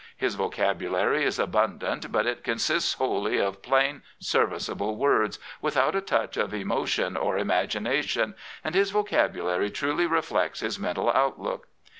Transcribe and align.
His 0.17 0.33
vocabulary 0.33 1.23
is 1.23 1.37
abundant, 1.37 2.11
but 2.11 2.25
it 2.25 2.43
consists 2.43 2.93
wholly 2.93 3.37
of 3.37 3.61
plain, 3.61 4.01
serviceable 4.17 4.95
words, 4.95 5.37
without 5.61 5.95
a 5.95 6.01
touch 6.01 6.37
of 6.37 6.55
emotion 6.55 7.15
or 7.15 7.37
imagination, 7.37 8.33
and 8.63 8.73
his 8.73 8.89
vocabulary 8.89 9.69
truly 9.69 10.07
reflects 10.07 10.61
his 10.61 10.79
mental 10.79 11.11
outlook. 11.11 11.67